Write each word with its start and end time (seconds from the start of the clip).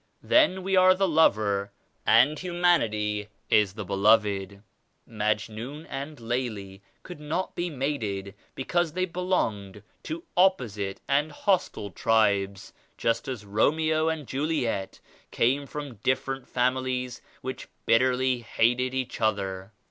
Then 0.23 0.63
we 0.63 0.75
are 0.75 0.95
the 0.95 1.07
lover 1.07 1.71
and 2.07 2.39
humanity 2.39 3.27
is 3.51 3.73
the 3.73 3.85
be 3.85 3.93
loved. 3.93 4.57
Majnun 5.07 5.85
and 5.91 6.19
Laila 6.19 6.79
could 7.03 7.19
not 7.19 7.53
be 7.53 7.69
mated 7.69 8.33
because 8.55 8.93
they 8.93 9.05
belonged 9.05 9.83
to 10.01 10.23
opposite 10.35 10.99
and 11.07 11.31
hostile 11.31 11.91
tribes, 11.91 12.73
just 12.97 13.27
as 13.27 13.45
Romeo 13.45 14.09
and 14.09 14.25
Juliet 14.27 14.99
came 15.29 15.67
from 15.67 15.97
diff 16.01 16.25
erent 16.25 16.47
families 16.47 17.21
which 17.41 17.67
bitterly 17.85 18.39
hated 18.39 18.95
each 18.95 19.21
other. 19.21 19.71